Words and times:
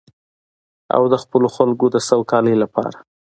او 0.95 1.01
د 1.11 1.15
خپلو 1.23 1.47
خلکو 1.55 1.85
د 1.91 1.97
سوکالۍ 2.09 2.55
لپاره. 2.63 2.97